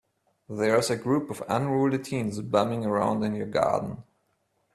There's 0.49 0.89
a 0.89 0.95
group 0.95 1.29
of 1.29 1.43
unruly 1.47 1.99
teens 1.99 2.41
bumming 2.41 2.87
around 2.87 3.21
in 3.23 3.35
your 3.35 3.45
garden. 3.45 4.01